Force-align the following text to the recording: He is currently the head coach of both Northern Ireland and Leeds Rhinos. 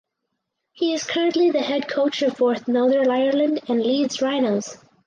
He 0.71 0.93
is 0.95 1.03
currently 1.03 1.51
the 1.51 1.61
head 1.61 1.87
coach 1.87 2.23
of 2.23 2.35
both 2.37 2.67
Northern 2.67 3.11
Ireland 3.11 3.59
and 3.67 3.79
Leeds 3.83 4.19
Rhinos. 4.19 4.75